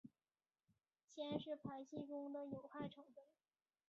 [1.11, 3.23] 铅是排气中的有害成分。